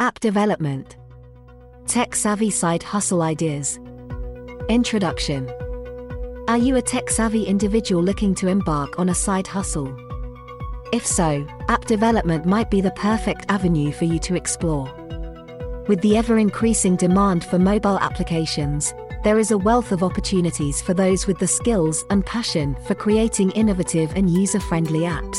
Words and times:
App 0.00 0.18
development. 0.18 0.96
Tech 1.86 2.14
savvy 2.14 2.48
side 2.48 2.82
hustle 2.82 3.20
ideas. 3.20 3.78
Introduction. 4.70 5.46
Are 6.48 6.56
you 6.56 6.76
a 6.76 6.80
tech 6.80 7.10
savvy 7.10 7.44
individual 7.44 8.02
looking 8.02 8.34
to 8.36 8.48
embark 8.48 8.98
on 8.98 9.10
a 9.10 9.14
side 9.14 9.46
hustle? 9.46 9.94
If 10.90 11.06
so, 11.06 11.46
app 11.68 11.84
development 11.84 12.46
might 12.46 12.70
be 12.70 12.80
the 12.80 12.92
perfect 12.92 13.44
avenue 13.50 13.92
for 13.92 14.06
you 14.06 14.18
to 14.20 14.36
explore. 14.36 14.86
With 15.86 16.00
the 16.00 16.16
ever 16.16 16.38
increasing 16.38 16.96
demand 16.96 17.44
for 17.44 17.58
mobile 17.58 17.98
applications, 17.98 18.94
there 19.22 19.38
is 19.38 19.50
a 19.50 19.58
wealth 19.58 19.92
of 19.92 20.02
opportunities 20.02 20.80
for 20.80 20.94
those 20.94 21.26
with 21.26 21.38
the 21.38 21.46
skills 21.46 22.06
and 22.08 22.24
passion 22.24 22.74
for 22.86 22.94
creating 22.94 23.50
innovative 23.50 24.14
and 24.16 24.30
user 24.30 24.60
friendly 24.60 25.00
apps. 25.00 25.38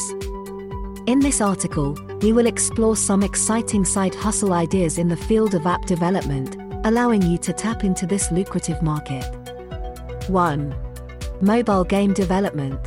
In 1.07 1.20
this 1.20 1.41
article, 1.41 1.98
we 2.22 2.34
will 2.34 2.46
explore 2.46 2.96
some 2.96 3.24
exciting 3.24 3.84
side 3.84 4.14
hustle 4.14 4.54
ideas 4.54 5.00
in 5.00 5.08
the 5.08 5.18
field 5.18 5.56
of 5.56 5.66
app 5.66 5.86
development, 5.86 6.55
allowing 6.86 7.22
you 7.23 7.38
to 7.40 7.52
tap 7.52 7.84
into 7.84 8.05
this 8.05 8.32
lucrative 8.32 8.82
market. 8.84 9.23
1. 10.28 10.76
Mobile 11.42 11.84
game 11.84 12.14
development. 12.14 12.80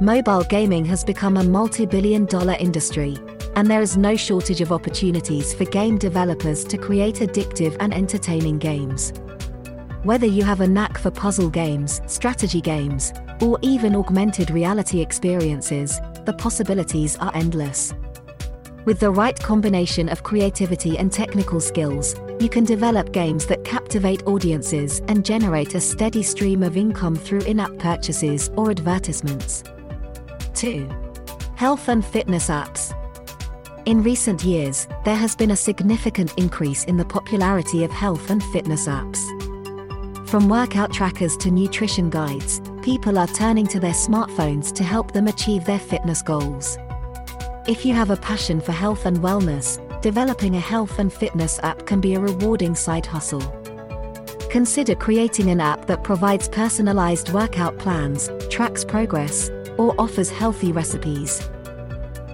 Mobile 0.00 0.42
gaming 0.44 0.86
has 0.86 1.04
become 1.04 1.36
a 1.36 1.44
multi 1.44 1.84
billion 1.84 2.24
dollar 2.24 2.56
industry, 2.58 3.18
and 3.56 3.70
there 3.70 3.82
is 3.82 3.98
no 3.98 4.16
shortage 4.16 4.62
of 4.62 4.72
opportunities 4.72 5.52
for 5.52 5.66
game 5.66 5.98
developers 5.98 6.64
to 6.64 6.78
create 6.78 7.16
addictive 7.16 7.76
and 7.80 7.92
entertaining 7.92 8.58
games. 8.58 9.12
Whether 10.02 10.26
you 10.26 10.44
have 10.44 10.62
a 10.62 10.66
knack 10.66 10.96
for 10.96 11.10
puzzle 11.10 11.50
games, 11.50 12.00
strategy 12.06 12.62
games, 12.62 13.12
or 13.42 13.58
even 13.60 13.94
augmented 13.94 14.50
reality 14.50 15.02
experiences, 15.02 16.00
the 16.24 16.32
possibilities 16.32 17.16
are 17.18 17.32
endless. 17.34 17.92
With 18.86 18.98
the 18.98 19.10
right 19.10 19.38
combination 19.38 20.08
of 20.08 20.22
creativity 20.22 20.96
and 20.96 21.12
technical 21.12 21.60
skills, 21.60 22.14
you 22.40 22.48
can 22.48 22.64
develop 22.64 23.12
games 23.12 23.44
that 23.46 23.62
captivate 23.62 24.26
audiences 24.26 25.02
and 25.06 25.22
generate 25.22 25.74
a 25.74 25.80
steady 25.80 26.22
stream 26.22 26.62
of 26.62 26.78
income 26.78 27.14
through 27.14 27.42
in 27.42 27.60
app 27.60 27.76
purchases 27.78 28.50
or 28.56 28.70
advertisements. 28.70 29.64
2. 30.54 30.88
Health 31.56 31.88
and 31.88 32.02
fitness 32.02 32.48
apps. 32.48 32.96
In 33.84 34.02
recent 34.02 34.44
years, 34.44 34.88
there 35.04 35.16
has 35.16 35.36
been 35.36 35.50
a 35.50 35.56
significant 35.56 36.32
increase 36.38 36.84
in 36.84 36.96
the 36.96 37.04
popularity 37.04 37.84
of 37.84 37.90
health 37.90 38.30
and 38.30 38.42
fitness 38.44 38.86
apps. 38.86 39.20
From 40.26 40.48
workout 40.48 40.90
trackers 40.90 41.36
to 41.38 41.50
nutrition 41.50 42.08
guides, 42.08 42.62
people 42.80 43.18
are 43.18 43.26
turning 43.26 43.66
to 43.66 43.80
their 43.80 43.92
smartphones 43.92 44.72
to 44.72 44.84
help 44.84 45.12
them 45.12 45.26
achieve 45.26 45.66
their 45.66 45.78
fitness 45.78 46.22
goals. 46.22 46.78
If 47.66 47.84
you 47.84 47.92
have 47.94 48.10
a 48.10 48.16
passion 48.16 48.60
for 48.60 48.72
health 48.72 49.04
and 49.04 49.18
wellness, 49.18 49.78
developing 50.00 50.56
a 50.56 50.60
health 50.60 50.98
and 50.98 51.12
fitness 51.12 51.60
app 51.62 51.86
can 51.86 52.00
be 52.00 52.14
a 52.14 52.20
rewarding 52.20 52.74
side 52.74 53.04
hustle. 53.04 53.42
Consider 54.50 54.94
creating 54.94 55.50
an 55.50 55.60
app 55.60 55.86
that 55.86 56.02
provides 56.02 56.48
personalized 56.48 57.32
workout 57.32 57.78
plans, 57.78 58.30
tracks 58.48 58.82
progress, 58.82 59.50
or 59.76 59.94
offers 60.00 60.30
healthy 60.30 60.72
recipes. 60.72 61.48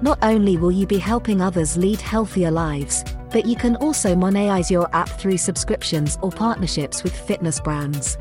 Not 0.01 0.19
only 0.23 0.57
will 0.57 0.73
you 0.73 0.87
be 0.87 0.99
helping 0.99 1.41
others 1.41 1.77
lead 1.77 2.01
healthier 2.01 2.53
lives, 2.53 3.05
but 3.33 3.47
you 3.47 3.57
can 3.57 3.77
also 3.77 4.15
monetize 4.15 4.71
your 4.71 4.89
app 4.95 5.09
through 5.09 5.39
subscriptions 5.39 6.19
or 6.23 6.31
partnerships 6.31 7.03
with 7.03 7.15
fitness 7.15 7.61
brands. 7.61 8.17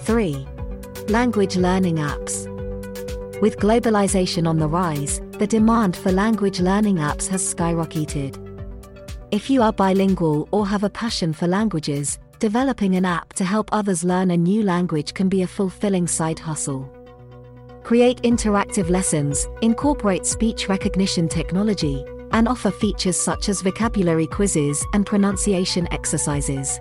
3. 0.00 0.46
Language 1.08 1.56
learning 1.56 1.96
apps. 1.96 2.57
With 3.40 3.58
globalization 3.58 4.48
on 4.48 4.58
the 4.58 4.66
rise, 4.66 5.20
the 5.38 5.46
demand 5.46 5.96
for 5.96 6.10
language 6.10 6.58
learning 6.58 6.96
apps 6.96 7.28
has 7.28 7.54
skyrocketed. 7.54 8.36
If 9.30 9.48
you 9.48 9.62
are 9.62 9.72
bilingual 9.72 10.48
or 10.50 10.66
have 10.66 10.82
a 10.82 10.90
passion 10.90 11.32
for 11.32 11.46
languages, 11.46 12.18
developing 12.40 12.96
an 12.96 13.04
app 13.04 13.34
to 13.34 13.44
help 13.44 13.68
others 13.70 14.02
learn 14.02 14.32
a 14.32 14.36
new 14.36 14.64
language 14.64 15.14
can 15.14 15.28
be 15.28 15.42
a 15.42 15.46
fulfilling 15.46 16.08
side 16.08 16.40
hustle. 16.40 16.92
Create 17.84 18.20
interactive 18.22 18.90
lessons, 18.90 19.46
incorporate 19.62 20.26
speech 20.26 20.68
recognition 20.68 21.28
technology, 21.28 22.04
and 22.32 22.48
offer 22.48 22.72
features 22.72 23.16
such 23.16 23.48
as 23.48 23.62
vocabulary 23.62 24.26
quizzes 24.26 24.84
and 24.94 25.06
pronunciation 25.06 25.86
exercises. 25.92 26.80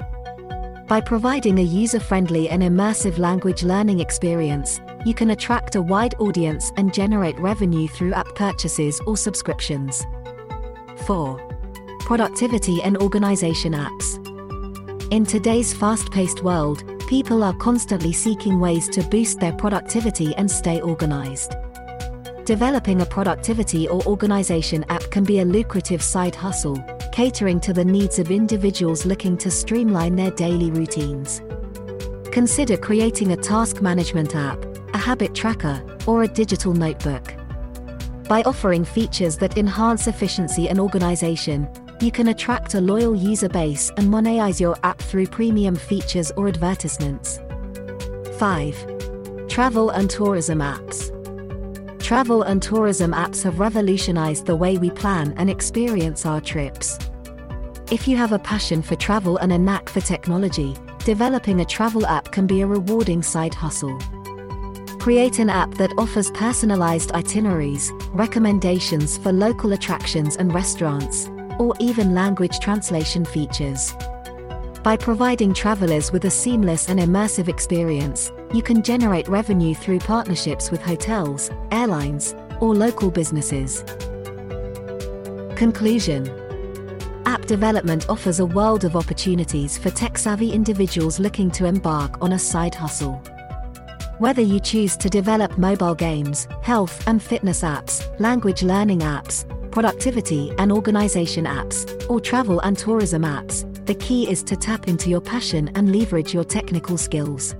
By 0.87 1.01
providing 1.01 1.59
a 1.59 1.63
user 1.63 1.99
friendly 1.99 2.49
and 2.49 2.63
immersive 2.63 3.19
language 3.19 3.61
learning 3.61 3.99
experience, 3.99 4.79
you 5.07 5.13
can 5.13 5.29
attract 5.29 5.75
a 5.75 5.81
wide 5.81 6.15
audience 6.19 6.73
and 6.75 6.93
generate 6.93 7.39
revenue 7.39 7.87
through 7.87 8.13
app 8.13 8.35
purchases 8.35 8.99
or 9.07 9.15
subscriptions. 9.15 10.05
4. 11.05 11.97
Productivity 12.01 12.81
and 12.83 12.97
organization 12.97 13.71
apps. 13.71 14.17
In 15.09 15.25
today's 15.25 15.73
fast 15.73 16.11
paced 16.11 16.43
world, 16.43 16.83
people 17.07 17.41
are 17.41 17.53
constantly 17.53 18.11
seeking 18.11 18.59
ways 18.59 18.89
to 18.89 19.01
boost 19.03 19.39
their 19.39 19.53
productivity 19.53 20.35
and 20.35 20.51
stay 20.51 20.81
organized. 20.81 21.55
Developing 22.43 22.99
a 22.99 23.05
productivity 23.05 23.87
or 23.87 24.05
organization 24.05 24.83
app 24.89 25.09
can 25.09 25.23
be 25.23 25.39
a 25.39 25.45
lucrative 25.45 26.01
side 26.01 26.35
hustle, 26.35 26.83
catering 27.13 27.61
to 27.61 27.71
the 27.71 27.85
needs 27.85 28.19
of 28.19 28.29
individuals 28.29 29.05
looking 29.05 29.37
to 29.37 29.49
streamline 29.49 30.17
their 30.17 30.31
daily 30.31 30.69
routines. 30.69 31.41
Consider 32.33 32.75
creating 32.75 33.31
a 33.31 33.37
task 33.37 33.81
management 33.81 34.35
app, 34.35 34.66
a 34.93 34.97
habit 34.97 35.33
tracker, 35.33 35.83
or 36.05 36.23
a 36.23 36.27
digital 36.27 36.73
notebook. 36.73 37.33
By 38.27 38.41
offering 38.43 38.83
features 38.83 39.37
that 39.37 39.57
enhance 39.57 40.07
efficiency 40.07 40.67
and 40.69 40.79
organization, 40.79 41.67
you 42.01 42.11
can 42.11 42.27
attract 42.27 42.75
a 42.75 42.81
loyal 42.81 43.15
user 43.15 43.49
base 43.49 43.89
and 43.97 44.07
monetize 44.07 44.59
your 44.59 44.77
app 44.83 44.99
through 44.99 45.27
premium 45.27 45.75
features 45.75 46.31
or 46.31 46.47
advertisements. 46.47 47.39
5. 48.37 49.47
Travel 49.47 49.89
and 49.91 50.09
tourism 50.09 50.59
apps. 50.59 51.13
Travel 51.99 52.43
and 52.43 52.61
tourism 52.61 53.13
apps 53.13 53.43
have 53.43 53.59
revolutionized 53.59 54.45
the 54.45 54.55
way 54.55 54.77
we 54.77 54.91
plan 54.91 55.33
and 55.37 55.49
experience 55.49 56.25
our 56.25 56.39
trips. 56.39 56.99
If 57.89 58.07
you 58.07 58.17
have 58.17 58.33
a 58.33 58.39
passion 58.39 58.81
for 58.81 58.95
travel 58.95 59.37
and 59.37 59.51
a 59.51 59.57
knack 59.57 59.89
for 59.89 60.01
technology, 60.01 60.75
developing 61.05 61.61
a 61.61 61.65
travel 61.65 62.05
app 62.05 62.31
can 62.31 62.45
be 62.45 62.61
a 62.61 62.67
rewarding 62.67 63.23
side 63.23 63.53
hustle. 63.53 63.97
Create 65.07 65.39
an 65.39 65.49
app 65.49 65.73
that 65.75 65.93
offers 65.97 66.29
personalized 66.31 67.13
itineraries, 67.13 67.93
recommendations 68.11 69.17
for 69.17 69.31
local 69.31 69.71
attractions 69.71 70.35
and 70.35 70.53
restaurants, 70.53 71.29
or 71.57 71.73
even 71.79 72.13
language 72.13 72.59
translation 72.59 73.23
features. 73.23 73.93
By 74.83 74.97
providing 74.97 75.53
travelers 75.53 76.11
with 76.11 76.25
a 76.25 76.29
seamless 76.29 76.89
and 76.89 76.99
immersive 76.99 77.47
experience, 77.47 78.33
you 78.53 78.61
can 78.61 78.83
generate 78.83 79.29
revenue 79.29 79.73
through 79.73 79.99
partnerships 79.99 80.71
with 80.71 80.81
hotels, 80.81 81.51
airlines, 81.71 82.35
or 82.59 82.75
local 82.75 83.09
businesses. 83.09 83.85
Conclusion 85.55 86.27
App 87.25 87.45
development 87.45 88.09
offers 88.09 88.41
a 88.41 88.45
world 88.45 88.83
of 88.83 88.97
opportunities 88.97 89.77
for 89.77 89.89
tech 89.89 90.17
savvy 90.17 90.51
individuals 90.51 91.17
looking 91.17 91.49
to 91.51 91.63
embark 91.63 92.21
on 92.21 92.33
a 92.33 92.39
side 92.39 92.75
hustle. 92.75 93.23
Whether 94.19 94.41
you 94.41 94.59
choose 94.59 94.97
to 94.97 95.11
develop 95.11 95.59
mobile 95.59 95.93
games, 95.93 96.47
health 96.63 97.07
and 97.07 97.21
fitness 97.21 97.61
apps, 97.61 98.03
language 98.19 98.63
learning 98.63 99.01
apps, 99.01 99.45
productivity 99.69 100.51
and 100.57 100.71
organization 100.71 101.45
apps, 101.45 102.09
or 102.09 102.19
travel 102.19 102.59
and 102.61 102.75
tourism 102.75 103.21
apps, 103.21 103.63
the 103.85 103.93
key 103.93 104.27
is 104.27 104.41
to 104.45 104.55
tap 104.55 104.87
into 104.87 105.11
your 105.11 105.21
passion 105.21 105.69
and 105.75 105.95
leverage 105.95 106.33
your 106.33 106.43
technical 106.43 106.97
skills. 106.97 107.55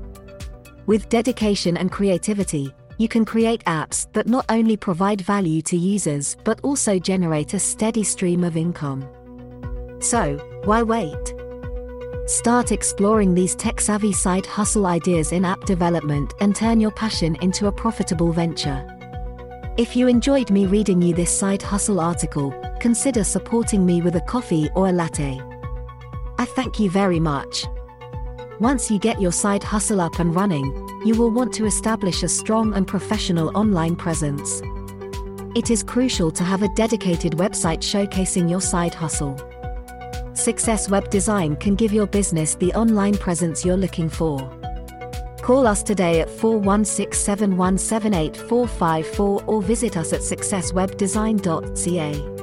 With 0.87 1.07
dedication 1.09 1.77
and 1.77 1.91
creativity, 1.91 2.73
you 2.97 3.07
can 3.07 3.23
create 3.23 3.63
apps 3.65 4.11
that 4.13 4.25
not 4.25 4.45
only 4.49 4.77
provide 4.77 5.21
value 5.21 5.61
to 5.61 5.77
users 5.77 6.35
but 6.43 6.59
also 6.61 6.97
generate 6.97 7.53
a 7.53 7.59
steady 7.59 8.03
stream 8.03 8.43
of 8.43 8.57
income. 8.57 9.07
So, 9.99 10.37
why 10.63 10.81
wait? 10.81 11.36
Start 12.27 12.73
exploring 12.73 13.33
these 13.33 13.55
tech 13.55 13.79
savvy 13.79 14.11
side 14.11 14.45
hustle 14.45 14.85
ideas 14.85 15.31
in 15.31 15.45
app 15.45 15.63
development 15.63 16.33
and 16.41 16.53
turn 16.53 16.81
your 16.81 16.91
passion 16.91 17.37
into 17.41 17.67
a 17.67 17.71
profitable 17.71 18.33
venture. 18.33 18.85
If 19.77 19.95
you 19.95 20.09
enjoyed 20.09 20.51
me 20.51 20.65
reading 20.65 21.01
you 21.01 21.13
this 21.13 21.31
side 21.31 21.61
hustle 21.61 22.01
article, 22.01 22.53
consider 22.81 23.23
supporting 23.23 23.85
me 23.85 24.01
with 24.01 24.17
a 24.17 24.21
coffee 24.21 24.69
or 24.75 24.89
a 24.89 24.91
latte. 24.91 25.39
I 26.37 26.43
thank 26.43 26.81
you 26.81 26.89
very 26.89 27.21
much. 27.21 27.65
Once 28.59 28.91
you 28.91 28.99
get 28.99 29.21
your 29.21 29.31
side 29.31 29.63
hustle 29.63 30.01
up 30.01 30.19
and 30.19 30.35
running, 30.35 30.65
you 31.05 31.15
will 31.15 31.31
want 31.31 31.53
to 31.53 31.65
establish 31.65 32.23
a 32.23 32.27
strong 32.27 32.73
and 32.73 32.85
professional 32.85 33.57
online 33.57 33.95
presence. 33.95 34.61
It 35.55 35.71
is 35.71 35.81
crucial 35.81 36.31
to 36.31 36.43
have 36.43 36.61
a 36.61 36.73
dedicated 36.75 37.33
website 37.37 37.79
showcasing 37.79 38.49
your 38.49 38.59
side 38.59 38.93
hustle. 38.93 39.39
Success 40.47 40.87
Web 40.89 41.09
Design 41.09 41.57
can 41.57 41.75
give 41.75 41.91
your 41.91 42.07
business 42.07 42.55
the 42.55 42.73
online 42.73 43.17
presence 43.17 43.65
you're 43.65 43.75
looking 43.75 44.07
for. 44.07 44.39
Call 45.41 45.67
us 45.67 45.83
today 45.83 46.21
at 46.21 46.29
416 46.29 47.11
7178454 47.11 49.43
or 49.45 49.61
visit 49.61 49.97
us 49.97 50.13
at 50.13 50.21
successwebdesign.ca. 50.21 52.36